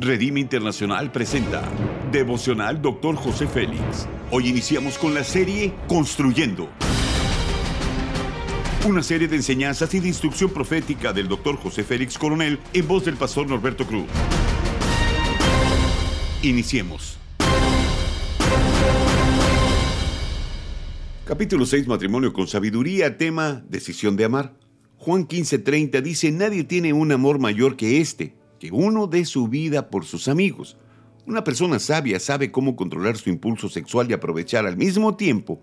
Redime 0.00 0.38
Internacional 0.38 1.10
presenta 1.10 1.68
Devocional 2.12 2.80
Dr. 2.80 3.16
José 3.16 3.48
Félix. 3.48 4.06
Hoy 4.30 4.46
iniciamos 4.46 4.96
con 4.96 5.12
la 5.12 5.24
serie 5.24 5.74
Construyendo. 5.88 6.68
Una 8.86 9.02
serie 9.02 9.26
de 9.26 9.34
enseñanzas 9.34 9.92
y 9.94 9.98
de 9.98 10.06
instrucción 10.06 10.50
profética 10.50 11.12
del 11.12 11.26
Dr. 11.26 11.56
José 11.56 11.82
Félix 11.82 12.16
Coronel 12.16 12.60
en 12.72 12.86
voz 12.86 13.06
del 13.06 13.16
pastor 13.16 13.48
Norberto 13.48 13.88
Cruz. 13.88 14.06
Iniciemos. 16.42 17.18
Capítulo 21.24 21.66
6, 21.66 21.88
Matrimonio 21.88 22.32
con 22.32 22.46
Sabiduría, 22.46 23.18
tema 23.18 23.64
Decisión 23.68 24.16
de 24.16 24.26
Amar. 24.26 24.54
Juan 24.96 25.26
15:30 25.26 26.00
dice, 26.02 26.30
nadie 26.30 26.62
tiene 26.62 26.92
un 26.92 27.10
amor 27.10 27.40
mayor 27.40 27.76
que 27.76 28.00
este, 28.00 28.37
que 28.58 28.70
uno 28.72 29.06
dé 29.06 29.24
su 29.24 29.48
vida 29.48 29.90
por 29.90 30.04
sus 30.04 30.28
amigos. 30.28 30.76
Una 31.26 31.44
persona 31.44 31.78
sabia 31.78 32.18
sabe 32.20 32.50
cómo 32.50 32.74
controlar 32.74 33.16
su 33.16 33.28
impulso 33.28 33.68
sexual 33.68 34.10
y 34.10 34.14
aprovechar 34.14 34.66
al 34.66 34.76
mismo 34.76 35.16
tiempo 35.16 35.60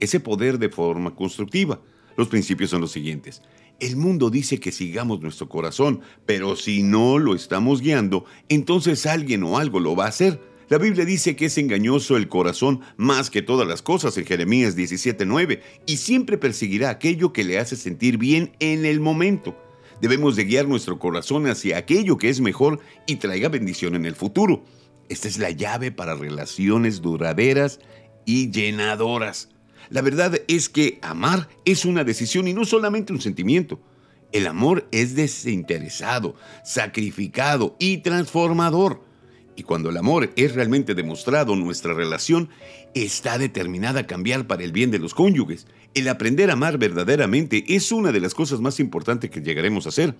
ese 0.00 0.20
poder 0.20 0.58
de 0.58 0.68
forma 0.68 1.14
constructiva. 1.14 1.80
Los 2.16 2.28
principios 2.28 2.70
son 2.70 2.80
los 2.80 2.92
siguientes. 2.92 3.42
El 3.78 3.96
mundo 3.96 4.30
dice 4.30 4.58
que 4.58 4.72
sigamos 4.72 5.20
nuestro 5.20 5.48
corazón, 5.48 6.00
pero 6.24 6.56
si 6.56 6.82
no 6.82 7.18
lo 7.18 7.34
estamos 7.34 7.80
guiando, 7.80 8.24
entonces 8.48 9.04
alguien 9.06 9.42
o 9.42 9.58
algo 9.58 9.80
lo 9.80 9.94
va 9.94 10.06
a 10.06 10.08
hacer. 10.08 10.40
La 10.68 10.78
Biblia 10.78 11.04
dice 11.04 11.36
que 11.36 11.44
es 11.46 11.58
engañoso 11.58 12.16
el 12.16 12.28
corazón 12.28 12.80
más 12.96 13.30
que 13.30 13.42
todas 13.42 13.68
las 13.68 13.82
cosas 13.82 14.16
en 14.18 14.24
Jeremías 14.24 14.76
17:9 14.76 15.60
y 15.86 15.98
siempre 15.98 16.38
perseguirá 16.38 16.90
aquello 16.90 17.32
que 17.32 17.44
le 17.44 17.58
hace 17.58 17.76
sentir 17.76 18.18
bien 18.18 18.52
en 18.58 18.84
el 18.84 18.98
momento. 18.98 19.56
Debemos 20.00 20.36
de 20.36 20.44
guiar 20.44 20.68
nuestro 20.68 20.98
corazón 20.98 21.46
hacia 21.46 21.78
aquello 21.78 22.18
que 22.18 22.28
es 22.28 22.40
mejor 22.40 22.80
y 23.06 23.16
traiga 23.16 23.48
bendición 23.48 23.94
en 23.94 24.04
el 24.04 24.14
futuro. 24.14 24.64
Esta 25.08 25.28
es 25.28 25.38
la 25.38 25.50
llave 25.50 25.92
para 25.92 26.14
relaciones 26.14 27.00
duraderas 27.00 27.80
y 28.24 28.50
llenadoras. 28.50 29.48
La 29.88 30.02
verdad 30.02 30.40
es 30.48 30.68
que 30.68 30.98
amar 31.00 31.48
es 31.64 31.84
una 31.84 32.04
decisión 32.04 32.48
y 32.48 32.52
no 32.52 32.64
solamente 32.64 33.12
un 33.12 33.20
sentimiento. 33.20 33.80
El 34.32 34.46
amor 34.46 34.88
es 34.90 35.14
desinteresado, 35.14 36.34
sacrificado 36.64 37.76
y 37.78 37.98
transformador. 37.98 39.02
Y 39.54 39.62
cuando 39.62 39.88
el 39.88 39.96
amor 39.96 40.32
es 40.36 40.54
realmente 40.54 40.94
demostrado, 40.94 41.56
nuestra 41.56 41.94
relación 41.94 42.50
está 42.94 43.38
determinada 43.38 44.00
a 44.00 44.06
cambiar 44.06 44.46
para 44.46 44.64
el 44.64 44.72
bien 44.72 44.90
de 44.90 44.98
los 44.98 45.14
cónyuges. 45.14 45.66
El 45.96 46.08
aprender 46.08 46.50
a 46.50 46.52
amar 46.52 46.76
verdaderamente 46.76 47.64
es 47.68 47.90
una 47.90 48.12
de 48.12 48.20
las 48.20 48.34
cosas 48.34 48.60
más 48.60 48.80
importantes 48.80 49.30
que 49.30 49.40
llegaremos 49.40 49.86
a 49.86 49.88
hacer. 49.88 50.14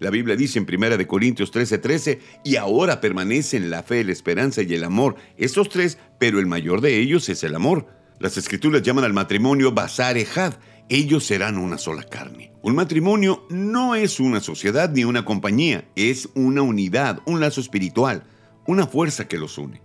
La 0.00 0.10
Biblia 0.10 0.34
dice 0.34 0.58
en 0.58 0.66
1 0.68 1.06
Corintios 1.06 1.52
13:13, 1.52 1.80
13, 1.80 2.20
y 2.44 2.56
ahora 2.56 3.00
permanecen 3.00 3.70
la 3.70 3.84
fe, 3.84 4.02
la 4.02 4.10
esperanza 4.10 4.62
y 4.62 4.74
el 4.74 4.82
amor, 4.82 5.14
estos 5.36 5.68
tres, 5.68 5.96
pero 6.18 6.40
el 6.40 6.46
mayor 6.46 6.80
de 6.80 6.98
ellos 6.98 7.28
es 7.28 7.44
el 7.44 7.54
amor. 7.54 7.86
Las 8.18 8.36
escrituras 8.36 8.82
llaman 8.82 9.04
al 9.04 9.12
matrimonio 9.12 9.70
basar 9.70 10.18
ejad, 10.18 10.54
ellos 10.88 11.24
serán 11.24 11.56
una 11.56 11.78
sola 11.78 12.02
carne. 12.02 12.52
Un 12.60 12.74
matrimonio 12.74 13.46
no 13.48 13.94
es 13.94 14.18
una 14.18 14.40
sociedad 14.40 14.90
ni 14.90 15.04
una 15.04 15.24
compañía, 15.24 15.84
es 15.94 16.30
una 16.34 16.62
unidad, 16.62 17.20
un 17.26 17.38
lazo 17.38 17.60
espiritual 17.60 18.24
una 18.66 18.86
fuerza 18.86 19.26
que 19.26 19.38
los 19.38 19.58
une. 19.58 19.80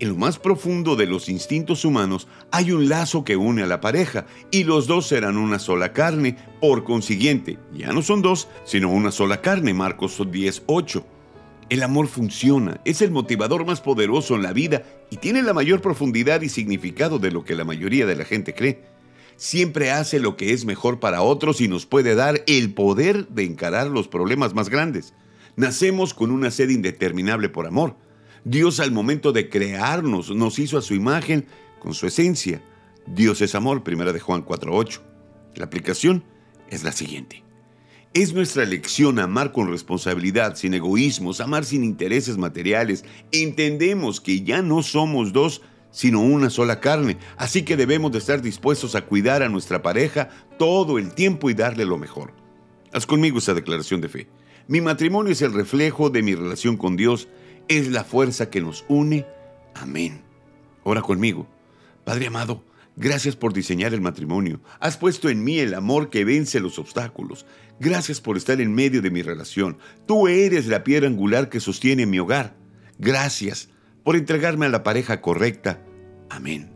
En 0.00 0.08
lo 0.08 0.16
más 0.16 0.38
profundo 0.38 0.96
de 0.96 1.04
los 1.04 1.28
instintos 1.28 1.84
humanos 1.84 2.26
hay 2.50 2.72
un 2.72 2.88
lazo 2.88 3.22
que 3.22 3.36
une 3.36 3.62
a 3.62 3.66
la 3.66 3.82
pareja 3.82 4.24
y 4.50 4.64
los 4.64 4.86
dos 4.86 5.06
serán 5.06 5.36
una 5.36 5.58
sola 5.58 5.92
carne. 5.92 6.38
Por 6.58 6.84
consiguiente, 6.84 7.58
ya 7.74 7.92
no 7.92 8.00
son 8.00 8.22
dos, 8.22 8.48
sino 8.64 8.88
una 8.88 9.12
sola 9.12 9.42
carne. 9.42 9.74
Marcos 9.74 10.18
10:8. 10.18 11.04
El 11.68 11.82
amor 11.82 12.08
funciona, 12.08 12.80
es 12.86 13.02
el 13.02 13.10
motivador 13.10 13.66
más 13.66 13.82
poderoso 13.82 14.34
en 14.36 14.42
la 14.42 14.54
vida 14.54 14.84
y 15.10 15.18
tiene 15.18 15.42
la 15.42 15.52
mayor 15.52 15.82
profundidad 15.82 16.40
y 16.40 16.48
significado 16.48 17.18
de 17.18 17.30
lo 17.30 17.44
que 17.44 17.54
la 17.54 17.64
mayoría 17.64 18.06
de 18.06 18.16
la 18.16 18.24
gente 18.24 18.54
cree. 18.54 18.80
Siempre 19.36 19.90
hace 19.90 20.18
lo 20.18 20.34
que 20.34 20.54
es 20.54 20.64
mejor 20.64 20.98
para 20.98 21.20
otros 21.20 21.60
y 21.60 21.68
nos 21.68 21.84
puede 21.84 22.14
dar 22.14 22.42
el 22.46 22.72
poder 22.72 23.28
de 23.28 23.44
encarar 23.44 23.88
los 23.88 24.08
problemas 24.08 24.54
más 24.54 24.70
grandes. 24.70 25.12
Nacemos 25.56 26.14
con 26.14 26.30
una 26.30 26.50
sed 26.50 26.70
indeterminable 26.70 27.50
por 27.50 27.66
amor 27.66 27.96
Dios 28.44 28.80
al 28.80 28.90
momento 28.90 29.32
de 29.32 29.48
crearnos 29.48 30.30
nos 30.30 30.58
hizo 30.58 30.78
a 30.78 30.82
su 30.82 30.94
imagen 30.94 31.46
con 31.78 31.94
su 31.94 32.06
esencia. 32.06 32.62
Dios 33.06 33.40
es 33.42 33.54
amor, 33.54 33.82
primera 33.82 34.12
de 34.12 34.20
Juan 34.20 34.44
4.8. 34.44 35.00
La 35.56 35.64
aplicación 35.66 36.24
es 36.68 36.84
la 36.84 36.92
siguiente. 36.92 37.42
Es 38.12 38.32
nuestra 38.32 38.62
elección 38.62 39.18
amar 39.18 39.52
con 39.52 39.70
responsabilidad, 39.70 40.56
sin 40.56 40.74
egoísmos, 40.74 41.40
amar 41.40 41.64
sin 41.64 41.84
intereses 41.84 42.38
materiales. 42.38 43.04
Entendemos 43.30 44.20
que 44.20 44.42
ya 44.42 44.62
no 44.62 44.82
somos 44.82 45.32
dos, 45.32 45.62
sino 45.92 46.20
una 46.20 46.50
sola 46.50 46.80
carne, 46.80 47.18
así 47.36 47.62
que 47.62 47.76
debemos 47.76 48.10
de 48.12 48.18
estar 48.18 48.42
dispuestos 48.42 48.94
a 48.94 49.02
cuidar 49.02 49.42
a 49.42 49.48
nuestra 49.48 49.82
pareja 49.82 50.28
todo 50.58 50.98
el 50.98 51.12
tiempo 51.14 51.50
y 51.50 51.54
darle 51.54 51.84
lo 51.84 51.98
mejor. 51.98 52.32
Haz 52.92 53.06
conmigo 53.06 53.38
esa 53.38 53.54
declaración 53.54 54.00
de 54.00 54.08
fe. 54.08 54.28
Mi 54.66 54.80
matrimonio 54.80 55.32
es 55.32 55.42
el 55.42 55.52
reflejo 55.52 56.10
de 56.10 56.22
mi 56.22 56.34
relación 56.34 56.76
con 56.76 56.96
Dios 56.96 57.28
es 57.70 57.88
la 57.88 58.02
fuerza 58.02 58.50
que 58.50 58.60
nos 58.60 58.84
une. 58.88 59.24
Amén. 59.74 60.20
Ora 60.82 61.00
conmigo. 61.02 61.46
Padre 62.04 62.26
amado, 62.26 62.64
gracias 62.96 63.36
por 63.36 63.52
diseñar 63.52 63.94
el 63.94 64.00
matrimonio. 64.00 64.60
Has 64.80 64.96
puesto 64.96 65.28
en 65.28 65.44
mí 65.44 65.60
el 65.60 65.74
amor 65.74 66.10
que 66.10 66.24
vence 66.24 66.58
los 66.58 66.80
obstáculos. 66.80 67.46
Gracias 67.78 68.20
por 68.20 68.36
estar 68.36 68.60
en 68.60 68.74
medio 68.74 69.00
de 69.00 69.12
mi 69.12 69.22
relación. 69.22 69.78
Tú 70.06 70.26
eres 70.26 70.66
la 70.66 70.82
piedra 70.82 71.06
angular 71.06 71.48
que 71.48 71.60
sostiene 71.60 72.06
mi 72.06 72.18
hogar. 72.18 72.56
Gracias 72.98 73.68
por 74.02 74.16
entregarme 74.16 74.66
a 74.66 74.70
la 74.70 74.82
pareja 74.82 75.20
correcta. 75.20 75.80
Amén. 76.28 76.72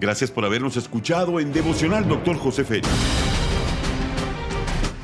Gracias 0.00 0.32
por 0.32 0.44
habernos 0.44 0.76
escuchado 0.76 1.38
en 1.38 1.52
Devocional 1.52 2.08
Dr. 2.08 2.36
José 2.36 2.64
Félix. 2.64 2.88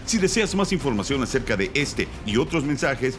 Si 0.06 0.18
deseas 0.18 0.54
más 0.56 0.72
información 0.72 1.22
acerca 1.22 1.56
de 1.56 1.70
este 1.74 2.08
y 2.26 2.36
otros 2.36 2.64
mensajes, 2.64 3.18